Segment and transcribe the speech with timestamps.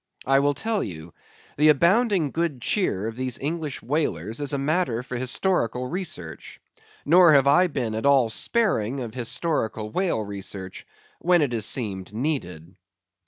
[0.25, 1.13] I will tell you.
[1.57, 6.59] The abounding good cheer of these English whalers is matter for historical research.
[7.05, 10.87] Nor have I been at all sparing of historical whale research,
[11.19, 12.73] when it has seemed needed.